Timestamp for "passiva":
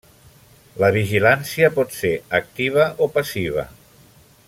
3.19-3.69